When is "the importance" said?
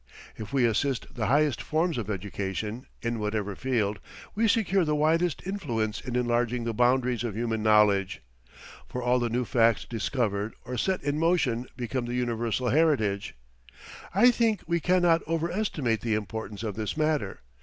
16.01-16.63